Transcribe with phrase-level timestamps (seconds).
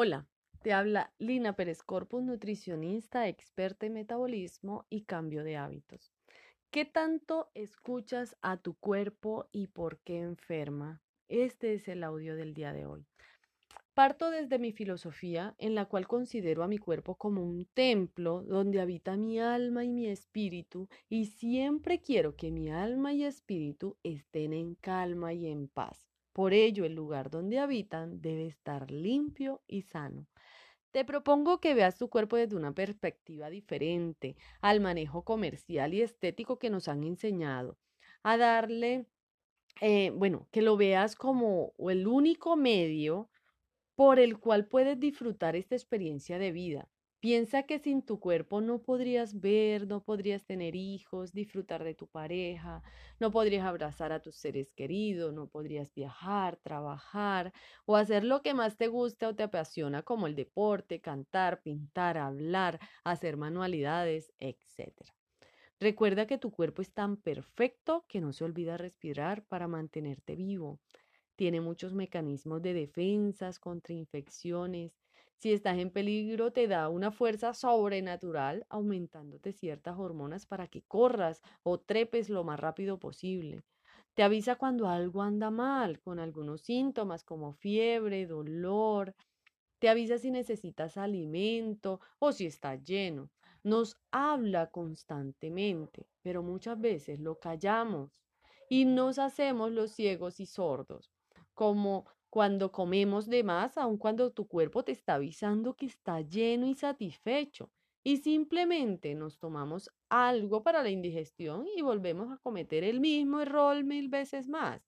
[0.00, 0.28] Hola,
[0.62, 6.12] te habla Lina Pérez Corpus, nutricionista, experta en metabolismo y cambio de hábitos.
[6.70, 11.02] ¿Qué tanto escuchas a tu cuerpo y por qué enferma?
[11.26, 13.08] Este es el audio del día de hoy.
[13.92, 18.80] Parto desde mi filosofía, en la cual considero a mi cuerpo como un templo donde
[18.80, 24.52] habita mi alma y mi espíritu, y siempre quiero que mi alma y espíritu estén
[24.52, 26.07] en calma y en paz.
[26.38, 30.28] Por ello, el lugar donde habitan debe estar limpio y sano.
[30.92, 36.60] Te propongo que veas tu cuerpo desde una perspectiva diferente al manejo comercial y estético
[36.60, 37.76] que nos han enseñado,
[38.22, 39.06] a darle,
[39.80, 43.28] eh, bueno, que lo veas como el único medio
[43.96, 46.88] por el cual puedes disfrutar esta experiencia de vida.
[47.20, 52.06] Piensa que sin tu cuerpo no podrías ver, no podrías tener hijos, disfrutar de tu
[52.06, 52.84] pareja,
[53.18, 57.52] no podrías abrazar a tus seres queridos, no podrías viajar, trabajar
[57.86, 62.18] o hacer lo que más te gusta o te apasiona como el deporte, cantar, pintar,
[62.18, 65.12] hablar, hacer manualidades, etc.
[65.80, 70.78] Recuerda que tu cuerpo es tan perfecto que no se olvida respirar para mantenerte vivo.
[71.34, 74.92] Tiene muchos mecanismos de defensas contra infecciones
[75.38, 81.42] si estás en peligro, te da una fuerza sobrenatural, aumentándote ciertas hormonas para que corras
[81.62, 83.62] o trepes lo más rápido posible.
[84.14, 89.14] Te avisa cuando algo anda mal, con algunos síntomas como fiebre, dolor.
[89.78, 93.30] Te avisa si necesitas alimento o si está lleno.
[93.62, 98.20] Nos habla constantemente, pero muchas veces lo callamos
[98.68, 101.12] y nos hacemos los ciegos y sordos,
[101.54, 106.66] como cuando comemos de más, aun cuando tu cuerpo te está avisando que está lleno
[106.66, 107.70] y satisfecho.
[108.04, 113.82] Y simplemente nos tomamos algo para la indigestión y volvemos a cometer el mismo error
[113.84, 114.82] mil veces más.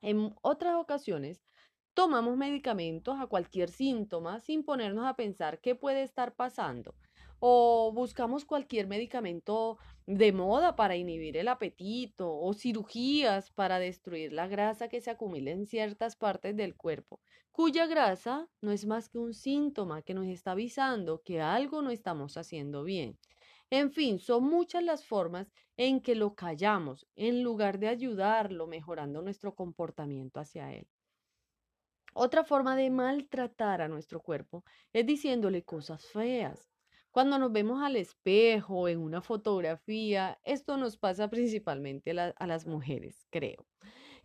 [0.00, 1.42] En otras ocasiones,
[1.94, 6.94] tomamos medicamentos a cualquier síntoma sin ponernos a pensar qué puede estar pasando
[7.38, 14.46] o buscamos cualquier medicamento de moda para inhibir el apetito o cirugías para destruir la
[14.46, 17.20] grasa que se acumula en ciertas partes del cuerpo,
[17.50, 21.90] cuya grasa no es más que un síntoma que nos está avisando que algo no
[21.90, 23.18] estamos haciendo bien.
[23.70, 29.22] En fin, son muchas las formas en que lo callamos en lugar de ayudarlo mejorando
[29.22, 30.86] nuestro comportamiento hacia él.
[32.14, 36.70] Otra forma de maltratar a nuestro cuerpo es diciéndole cosas feas,
[37.16, 43.26] cuando nos vemos al espejo, en una fotografía, esto nos pasa principalmente a, las mujeres,
[43.30, 43.64] creo,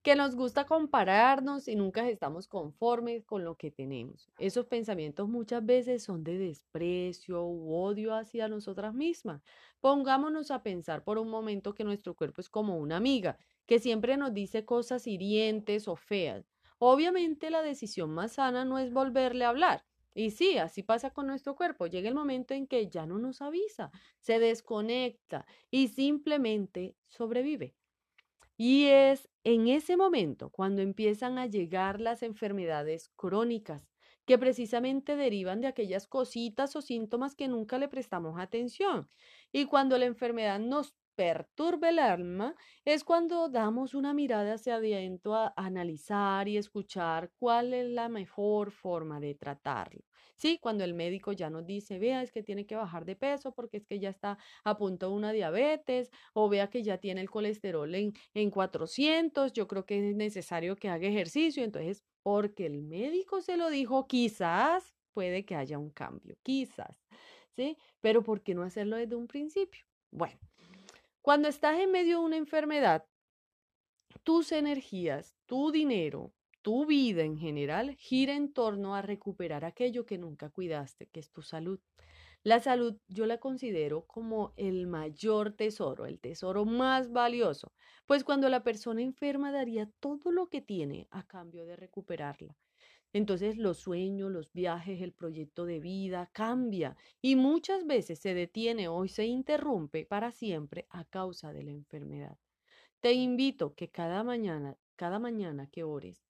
[0.00, 4.30] que nos gusta compararnos y nunca estamos conformes con lo que tenemos.
[4.38, 9.42] Esos pensamientos muchas veces son de desprecio u odio hacia nosotras mismas.
[9.80, 14.16] Pongámonos a pensar por un momento que nuestro cuerpo es como una amiga, que siempre
[14.16, 16.50] nos dice cosas hirientes o feas.
[16.78, 21.26] Obviamente la decisión más sana no es volverle a hablar, y sí, así pasa con
[21.26, 21.86] nuestro cuerpo.
[21.86, 27.76] Llega el momento en que ya no nos avisa, se desconecta y simplemente sobrevive.
[28.56, 33.88] Y es en ese momento cuando empiezan a llegar las enfermedades crónicas,
[34.26, 39.08] que precisamente derivan de aquellas cositas o síntomas que nunca le prestamos atención.
[39.52, 45.34] Y cuando la enfermedad nos perturbe el alma es cuando damos una mirada hacia adentro
[45.34, 50.04] a analizar y escuchar cuál es la mejor forma de tratarlo.
[50.36, 53.52] Sí, cuando el médico ya nos dice, vea, es que tiene que bajar de peso
[53.52, 57.20] porque es que ya está a punto de una diabetes o vea que ya tiene
[57.20, 61.64] el colesterol en, en 400, yo creo que es necesario que haga ejercicio.
[61.64, 66.96] Entonces, porque el médico se lo dijo, quizás puede que haya un cambio, quizás,
[67.56, 67.76] ¿sí?
[68.00, 69.84] Pero ¿por qué no hacerlo desde un principio?
[70.12, 70.38] Bueno.
[71.22, 73.04] Cuando estás en medio de una enfermedad,
[74.22, 80.18] tus energías, tu dinero, tu vida en general gira en torno a recuperar aquello que
[80.18, 81.80] nunca cuidaste, que es tu salud.
[82.44, 87.72] La salud yo la considero como el mayor tesoro, el tesoro más valioso,
[88.06, 92.56] pues cuando la persona enferma daría todo lo que tiene a cambio de recuperarla.
[93.12, 98.88] Entonces los sueños, los viajes, el proyecto de vida cambia y muchas veces se detiene
[98.88, 102.38] o se interrumpe para siempre a causa de la enfermedad.
[103.00, 106.22] Te invito que cada mañana, cada mañana que ores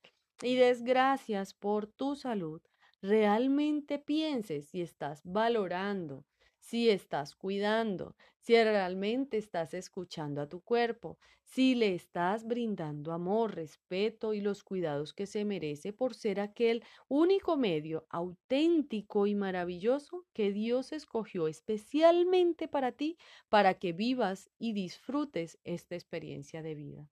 [0.42, 2.62] y des gracias por tu salud,
[3.02, 6.24] realmente pienses si estás valorando,
[6.68, 13.54] si estás cuidando, si realmente estás escuchando a tu cuerpo, si le estás brindando amor,
[13.54, 20.26] respeto y los cuidados que se merece por ser aquel único medio auténtico y maravilloso
[20.34, 23.16] que Dios escogió especialmente para ti,
[23.48, 27.08] para que vivas y disfrutes esta experiencia de vida.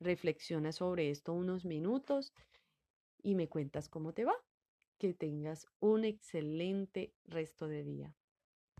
[0.00, 2.32] Reflexiona sobre esto unos minutos
[3.22, 4.34] y me cuentas cómo te va.
[4.98, 8.16] Que tengas un excelente resto de día.